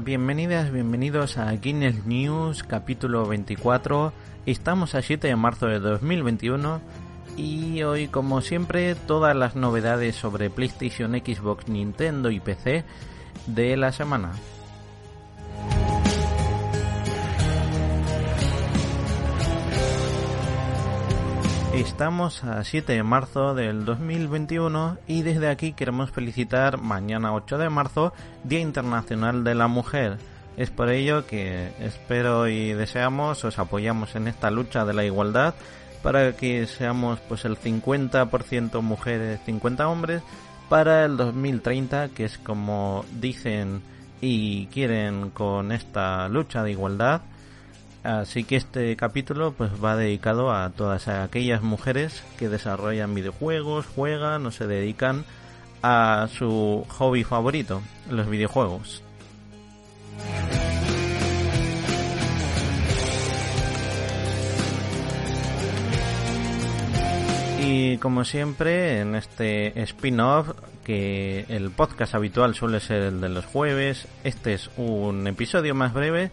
[0.00, 4.12] Bienvenidas, bienvenidos a Guinness News capítulo 24.
[4.46, 6.80] Estamos a 7 de marzo de 2021
[7.36, 12.84] y hoy como siempre todas las novedades sobre PlayStation, Xbox, Nintendo y PC
[13.46, 14.32] de la semana.
[21.82, 27.68] Estamos a 7 de marzo del 2021 y desde aquí queremos felicitar mañana 8 de
[27.70, 28.12] marzo,
[28.44, 30.16] Día Internacional de la Mujer.
[30.56, 35.54] Es por ello que espero y deseamos, os apoyamos en esta lucha de la igualdad
[36.04, 40.22] para que seamos pues el 50% mujeres, 50 hombres
[40.68, 43.82] para el 2030, que es como dicen
[44.20, 47.22] y quieren con esta lucha de igualdad
[48.02, 54.44] Así que este capítulo pues va dedicado a todas aquellas mujeres que desarrollan videojuegos, juegan
[54.44, 55.24] o se dedican
[55.82, 59.02] a su hobby favorito, los videojuegos.
[67.64, 70.50] Y como siempre, en este spin-off,
[70.82, 75.94] que el podcast habitual suele ser el de los jueves, este es un episodio más
[75.94, 76.32] breve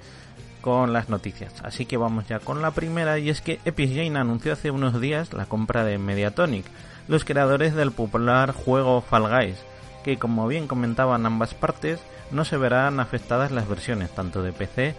[0.62, 1.54] con las noticias.
[1.64, 5.00] Así que vamos ya con la primera y es que Epic Games anunció hace unos
[5.00, 6.66] días la compra de Mediatonic,
[7.08, 9.58] los creadores del popular juego Fall Guys,
[10.04, 12.00] que como bien comentaban ambas partes,
[12.32, 14.96] no se verán afectadas las versiones tanto de PC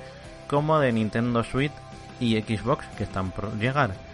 [0.49, 1.73] como de Nintendo Switch
[2.19, 4.10] y Xbox que están por llegar.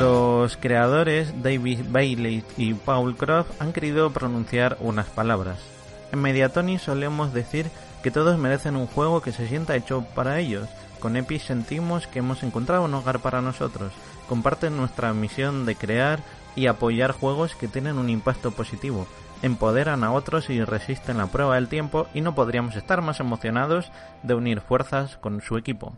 [0.00, 5.58] Los creadores David Bailey y Paul Croft han querido pronunciar unas palabras.
[6.10, 7.70] En Mediatoni solemos decir
[8.02, 10.70] que todos merecen un juego que se sienta hecho para ellos.
[11.00, 13.92] Con Epic sentimos que hemos encontrado un hogar para nosotros.
[14.26, 16.20] Comparten nuestra misión de crear
[16.56, 19.06] y apoyar juegos que tienen un impacto positivo,
[19.42, 23.92] empoderan a otros y resisten la prueba del tiempo y no podríamos estar más emocionados
[24.22, 25.94] de unir fuerzas con su equipo.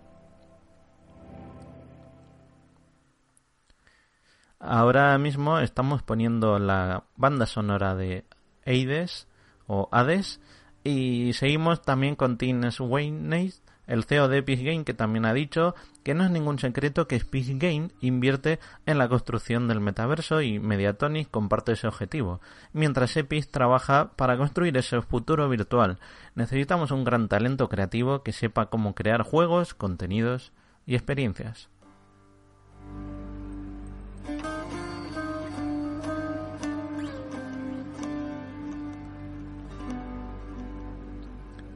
[4.65, 8.25] Ahora mismo estamos poniendo la banda sonora de
[8.65, 9.27] Hades
[9.67, 10.39] o Hades
[10.85, 13.53] y seguimos también con Tim Sweeney,
[13.89, 15.75] el CEO de Epic Game, que también ha dicho
[16.05, 20.61] que no es ningún secreto que Epic Game invierte en la construcción del metaverso y
[20.61, 22.41] Mediatonic comparte ese objetivo,
[22.73, 25.99] mientras Epic trabaja para construir ese futuro virtual.
[26.37, 30.53] Necesitamos un gran talento creativo que sepa cómo crear juegos, contenidos
[30.87, 31.69] y experiencias.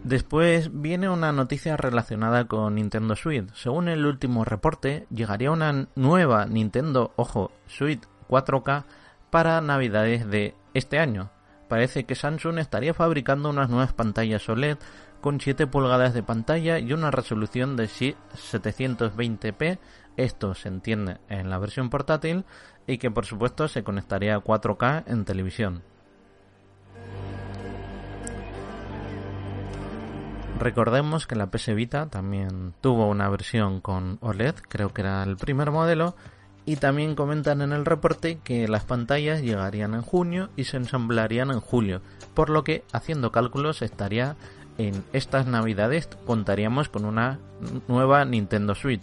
[0.06, 3.52] Después viene una noticia relacionada con Nintendo Switch.
[3.54, 8.84] Según el último reporte, llegaría una nueva Nintendo, ojo, Switch 4K
[9.30, 11.32] para Navidades de este año.
[11.68, 14.78] Parece que Samsung estaría fabricando unas nuevas pantallas OLED
[15.20, 19.80] con 7 pulgadas de pantalla y una resolución de 720p.
[20.16, 22.44] Esto se entiende en la versión portátil
[22.86, 25.82] y que por supuesto se conectaría a 4K en televisión.
[30.58, 35.36] Recordemos que la PS Vita también tuvo una versión con OLED, creo que era el
[35.36, 36.16] primer modelo,
[36.64, 41.50] y también comentan en el reporte que las pantallas llegarían en junio y se ensamblarían
[41.50, 42.00] en julio,
[42.34, 44.36] por lo que haciendo cálculos estaría
[44.78, 47.38] en estas navidades contaríamos con una
[47.88, 49.02] nueva Nintendo Switch.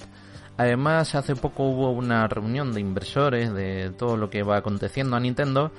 [0.57, 5.19] Además, hace poco hubo una reunión de inversores de todo lo que va aconteciendo a
[5.19, 5.71] Nintendo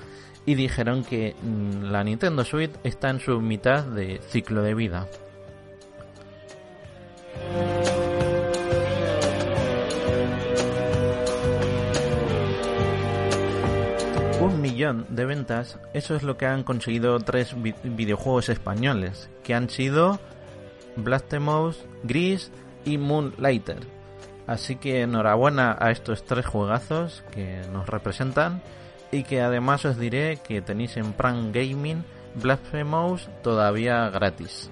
[0.45, 5.07] y dijeron que mm, la Nintendo Switch está en su mitad de ciclo de vida.
[14.41, 19.69] Un millón de ventas, eso es lo que han conseguido tres videojuegos españoles, que han
[19.69, 20.19] sido
[20.95, 22.51] Blasphemous, Gris
[22.83, 23.79] y Moonlighter.
[24.47, 28.61] Así que enhorabuena a estos tres juegazos que nos representan
[29.11, 32.03] y que además os diré que tenéis en Prime Gaming
[32.35, 34.69] Blasphemous todavía gratis.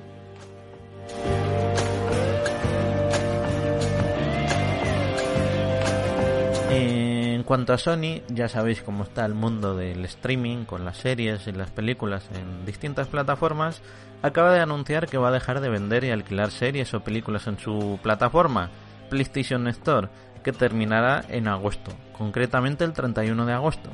[6.76, 11.46] En cuanto a Sony, ya sabéis cómo está el mundo del streaming con las series
[11.46, 13.82] y las películas en distintas plataformas.
[14.24, 17.60] Acaba de anunciar que va a dejar de vender y alquilar series o películas en
[17.60, 18.72] su plataforma,
[19.10, 20.10] PlayStation Store,
[20.44, 23.90] que terminará en agosto, concretamente el 31 de agosto.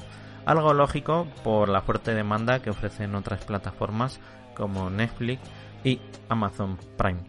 [0.46, 4.20] Algo lógico por la fuerte demanda que ofrecen otras plataformas
[4.56, 5.42] como Netflix
[5.84, 6.00] y
[6.30, 7.20] Amazon Prime.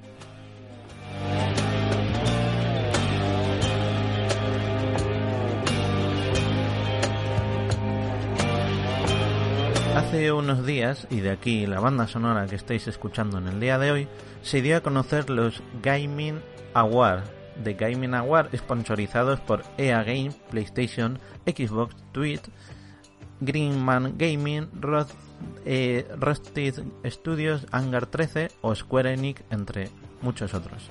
[10.11, 13.79] Hace unos días, y de aquí la banda sonora que estáis escuchando en el día
[13.79, 14.09] de hoy,
[14.43, 16.41] se dio a conocer los Gaming
[16.75, 17.23] Award,
[17.63, 22.43] de Gaming Award sponsorizados por EA Game, PlayStation, Xbox, Twitch,
[23.39, 24.69] Greenman Gaming,
[25.65, 29.91] eh, Rusted Studios, Hangar 13 o Square Enix, entre
[30.23, 30.91] muchos otros.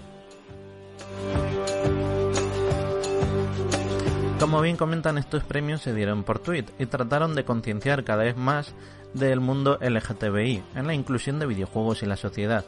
[4.49, 8.35] Como bien comentan, estos premios se dieron por tweet y trataron de concienciar cada vez
[8.35, 8.73] más
[9.13, 12.65] del mundo LGTBI en la inclusión de videojuegos y la sociedad.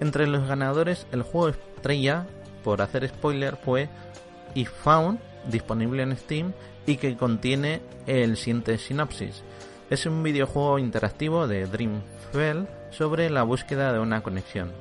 [0.00, 2.26] Entre los ganadores, el juego estrella,
[2.64, 3.90] por hacer spoiler, fue
[4.54, 5.18] If Found,
[5.50, 6.54] disponible en Steam
[6.86, 9.42] y que contiene el siguiente sinopsis.
[9.90, 14.72] Es un videojuego interactivo de Dreamfell sobre la búsqueda de una conexión.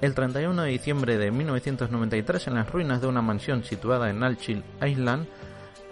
[0.00, 4.64] El 31 de diciembre de 1993, en las ruinas de una mansión situada en Alchill
[4.82, 5.26] Island,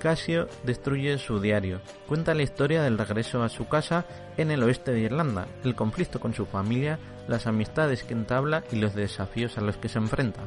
[0.03, 1.81] Casio destruye su diario.
[2.09, 4.05] Cuenta la historia del regreso a su casa
[4.37, 8.77] en el oeste de Irlanda, el conflicto con su familia, las amistades que entabla y
[8.77, 10.41] los desafíos a los que se enfrenta.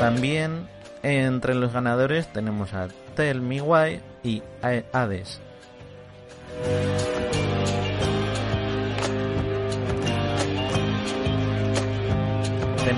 [0.00, 0.68] También
[1.02, 5.42] entre los ganadores tenemos a Tell Me Why y Hades.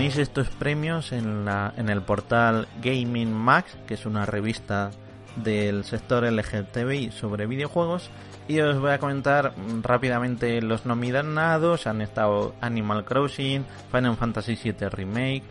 [0.00, 4.92] Tenéis estos premios en, la, en el portal Gaming Max, que es una revista
[5.36, 8.08] del sector LGTBI sobre videojuegos.
[8.48, 9.52] Y os voy a comentar
[9.82, 11.86] rápidamente los nominados.
[11.86, 15.42] Han estado Animal Crossing, Final Fantasy VII Remake,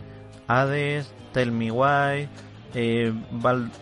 [0.48, 2.28] Hades, Tell Me Why,
[2.74, 3.12] eh,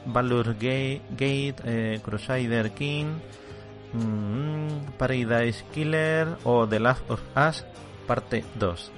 [0.05, 3.07] Valor Gate, eh, Crusader King,
[3.95, 7.65] mm, Paradise Killer o The Last of Us
[8.07, 8.93] parte 2.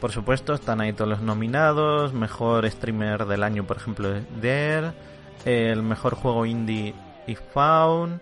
[0.00, 2.12] Por supuesto, están ahí todos los nominados.
[2.12, 4.12] Mejor streamer del año, por ejemplo,
[4.42, 4.92] Dare.
[5.44, 6.94] El mejor juego indie
[7.26, 8.20] If Found.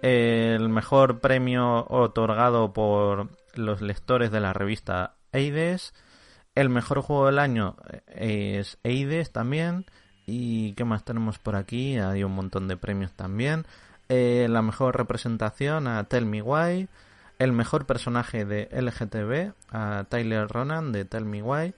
[0.00, 5.92] El mejor premio otorgado por los lectores de la revista Aides.
[6.54, 7.76] El mejor juego del año
[8.06, 9.86] es Aides también.
[10.24, 11.98] ¿Y qué más tenemos por aquí?
[11.98, 13.66] Hay un montón de premios también.
[14.08, 16.88] Eh, la mejor representación a Tell Me Why
[17.38, 21.74] el mejor personaje de LGTB a Tyler Ronan de Tell Me Why,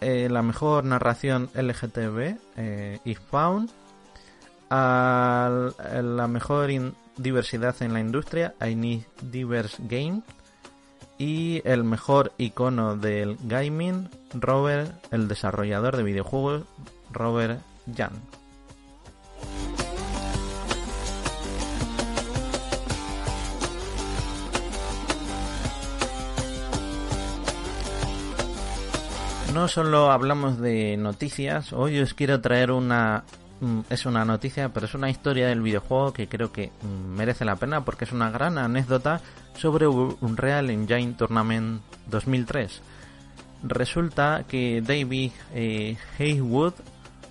[0.00, 3.70] eh, la mejor narración LGTB eh, If Found,
[4.70, 5.50] a
[6.02, 6.70] la mejor
[7.16, 10.22] diversidad en la industria I Need Diverse Game.
[11.18, 16.64] Y el mejor icono del gaming Robert, el desarrollador de videojuegos
[17.12, 17.60] Robert
[17.94, 18.12] Jan.
[29.52, 33.24] No solo hablamos de noticias, hoy os quiero traer una...
[33.60, 37.44] Mm, es una noticia, pero es una historia del videojuego que creo que mm, merece
[37.44, 39.20] la pena porque es una gran anécdota
[39.54, 42.80] sobre un Real Engine Tournament 2003.
[43.62, 46.74] Resulta que David eh, Haywood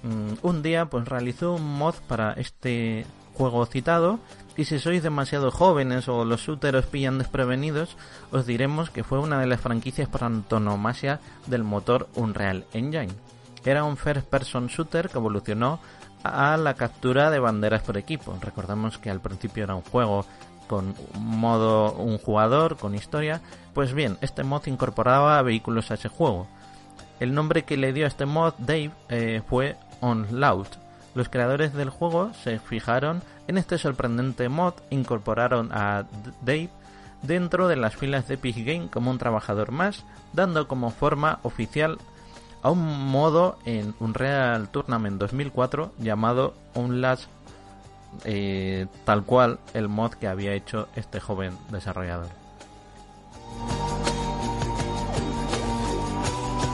[0.03, 4.19] mm, un día pues realizó un mod para este juego citado
[4.57, 7.95] y si sois demasiado jóvenes o los shooters pillan desprevenidos,
[8.31, 13.14] os diremos que fue una de las franquicias por antonomasia del motor Unreal Engine.
[13.64, 15.80] Era un first person shooter que evolucionó
[16.23, 18.37] a la captura de banderas por equipo.
[18.42, 20.26] Recordamos que al principio era un juego
[20.68, 23.42] con modo un jugador, con historia.
[23.73, 26.47] Pues bien, este mod incorporaba vehículos a ese juego.
[27.19, 30.81] El nombre que le dio a este mod Dave eh, fue Onload.
[31.13, 36.06] Los creadores del juego se fijaron en este sorprendente mod incorporaron a
[36.41, 36.69] Dave
[37.21, 41.97] dentro de las filas de Epic Game como un trabajador más, dando como forma oficial
[42.61, 47.25] a un modo en Unreal Tournament 2004 llamado Unlast,
[48.23, 52.41] eh, tal cual el mod que había hecho este joven desarrollador.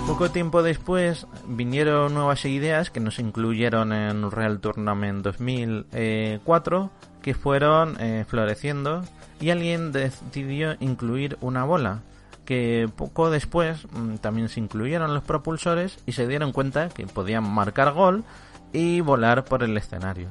[0.07, 6.89] Poco tiempo después vinieron nuevas ideas que nos incluyeron en Real Tournament 2004
[7.21, 9.03] que fueron eh, floreciendo
[9.41, 12.03] y alguien decidió incluir una bola
[12.45, 17.43] que poco después mm, también se incluyeron los propulsores y se dieron cuenta que podían
[17.43, 18.23] marcar gol
[18.71, 20.29] y volar por el escenario.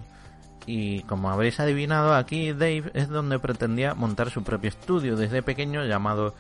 [0.64, 5.84] Y como habréis adivinado, aquí Dave es donde pretendía montar su propio estudio desde pequeño
[5.84, 6.34] llamado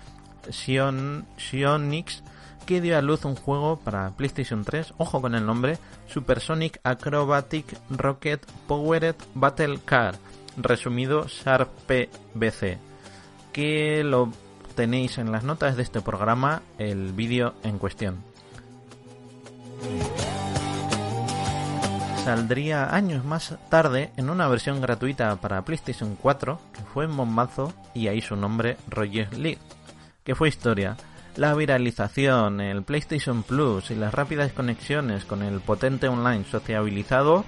[0.50, 2.22] Sion, Sionix
[2.66, 7.78] que dio a luz un juego para PlayStation 3, ojo con el nombre, Supersonic Acrobatic
[7.90, 10.16] Rocket Powered Battle Car,
[10.56, 12.78] resumido Sharp PBC,
[13.52, 14.30] que lo
[14.74, 18.22] tenéis en las notas de este programa, el vídeo en cuestión.
[22.26, 27.72] saldría años más tarde en una versión gratuita para PlayStation 4, que fue en bombazo,
[27.94, 29.60] y ahí su nombre Roger League,
[30.24, 30.96] que fue historia.
[31.36, 37.44] La viralización, el PlayStation Plus y las rápidas conexiones con el potente online sociabilizado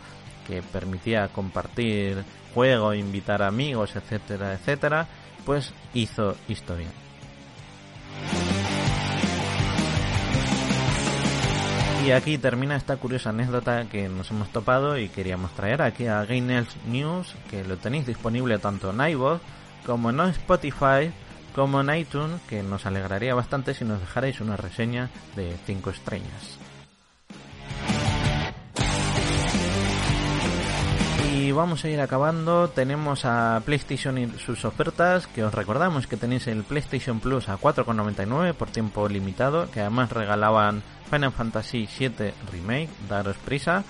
[0.47, 5.07] que permitía compartir juego, invitar amigos, etcétera, etcétera,
[5.47, 6.88] pues hizo historia.
[12.07, 16.25] Y aquí termina esta curiosa anécdota que nos hemos topado y queríamos traer aquí a
[16.25, 19.40] Gainels News, que lo tenéis disponible tanto en iVoox
[19.85, 21.11] como en Spotify
[21.59, 26.57] como en iTunes, que nos alegraría bastante si nos dejarais una reseña de 5 estrellas.
[31.35, 32.69] Y vamos a ir acabando.
[32.69, 37.59] Tenemos a PlayStation y sus ofertas, que os recordamos que tenéis el PlayStation Plus a
[37.59, 43.83] 4,99 por tiempo limitado, que además regalaban Final Fantasy VII Remake, daros prisa.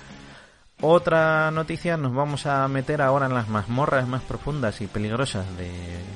[0.81, 5.69] Otra noticia, nos vamos a meter ahora en las mazmorras más profundas y peligrosas de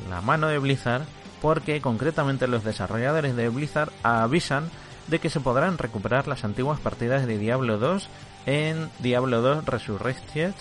[0.09, 1.03] la mano de Blizzard,
[1.43, 4.69] porque concretamente los desarrolladores de Blizzard avisan
[5.07, 8.07] de que se podrán recuperar las antiguas partidas de Diablo 2
[8.45, 10.53] en Diablo 2 Resurrected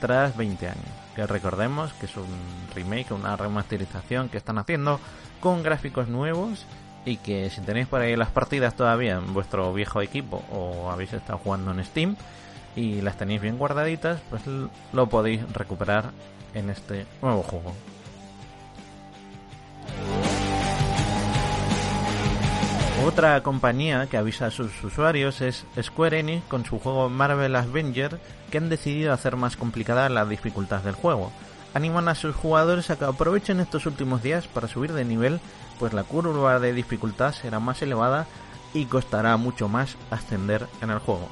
[0.00, 0.84] tras 20 años.
[1.14, 2.24] Que recordemos que es un
[2.74, 4.98] remake, una remasterización que están haciendo
[5.40, 6.64] con gráficos nuevos
[7.04, 11.12] y que si tenéis por ahí las partidas todavía en vuestro viejo equipo o habéis
[11.12, 12.16] estado jugando en Steam
[12.74, 14.40] y las tenéis bien guardaditas, pues
[14.94, 16.12] lo podéis recuperar
[16.54, 17.74] en este nuevo juego.
[23.04, 28.18] Otra compañía que avisa a sus usuarios es Square Enix con su juego Marvel Avenger
[28.50, 31.30] que han decidido hacer más complicada la dificultad del juego.
[31.74, 35.40] Animan a sus jugadores a que aprovechen estos últimos días para subir de nivel,
[35.78, 38.26] pues la curva de dificultad será más elevada
[38.72, 41.28] y costará mucho más ascender en el juego.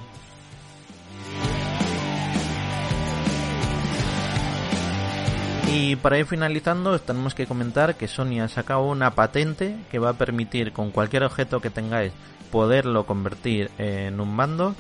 [5.74, 10.10] Y para ir finalizando, tenemos que comentar que Sony ha sacado una patente que va
[10.10, 12.12] a permitir con cualquier objeto que tengáis
[12.50, 14.74] poderlo convertir en un mando.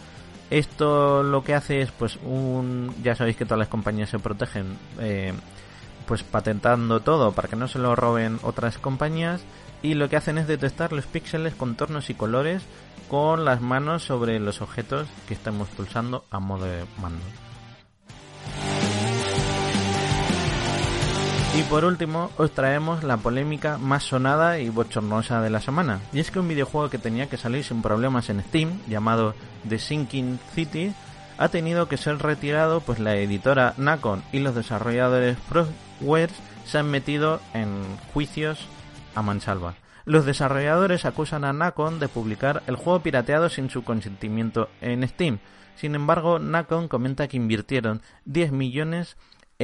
[0.50, 2.94] Esto lo que hace es, pues, un.
[3.02, 5.32] Ya sabéis que todas las compañías se protegen, eh,
[6.06, 9.42] pues, patentando todo para que no se lo roben otras compañías.
[9.82, 12.62] Y lo que hacen es detectar los píxeles, contornos y colores
[13.08, 17.24] con las manos sobre los objetos que estamos pulsando a modo de mando.
[21.54, 26.00] Y por último, os traemos la polémica más sonada y bochornosa de la semana.
[26.10, 29.34] Y es que un videojuego que tenía que salir sin problemas en Steam, llamado
[29.68, 30.94] The Sinking City,
[31.36, 36.32] ha tenido que ser retirado pues la editora Nacon y los desarrolladores Frostwares
[36.64, 37.82] se han metido en
[38.14, 38.66] juicios
[39.14, 39.74] a mansalva.
[40.06, 45.38] Los desarrolladores acusan a Nacon de publicar el juego pirateado sin su consentimiento en Steam.
[45.76, 49.16] Sin embargo, Nacon comenta que invirtieron 10 millones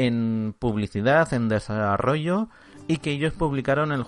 [0.06, 2.48] en publicidad, en desarrollo
[2.86, 4.04] y que ellos publicaron el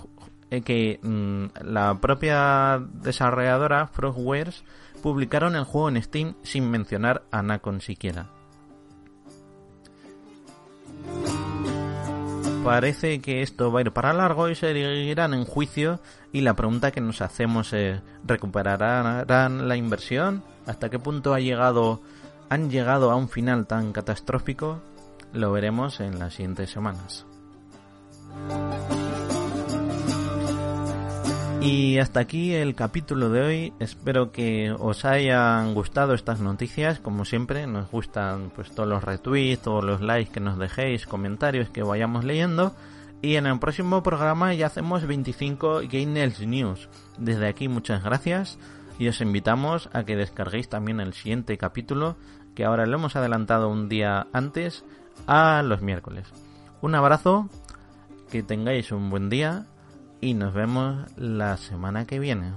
[0.50, 4.64] eh, que mm, la propia desarrolladora Frostwares
[5.02, 8.26] publicaron el juego en Steam sin mencionar a Nacon siquiera.
[12.64, 16.90] Parece que esto va a ir para largo y seguirán en juicio y la pregunta
[16.90, 20.42] que nos hacemos es ¿recuperarán la inversión?
[20.66, 22.00] ¿Hasta qué punto ha llegado
[22.50, 24.82] han llegado a un final tan catastrófico?
[25.32, 27.26] Lo veremos en las siguientes semanas.
[31.62, 33.72] Y hasta aquí el capítulo de hoy.
[33.80, 37.00] Espero que os hayan gustado estas noticias.
[37.00, 41.68] Como siempre, nos gustan pues todos los retweets, todos los likes que nos dejéis, comentarios
[41.68, 42.74] que vayamos leyendo.
[43.20, 46.88] Y en el próximo programa ya hacemos 25 Gainels News.
[47.18, 48.58] Desde aquí muchas gracias
[48.98, 52.16] y os invitamos a que descarguéis también el siguiente capítulo
[52.54, 54.84] que ahora lo hemos adelantado un día antes
[55.26, 56.26] a los miércoles.
[56.80, 57.48] Un abrazo,
[58.30, 59.66] que tengáis un buen día
[60.20, 62.52] y nos vemos la semana que viene.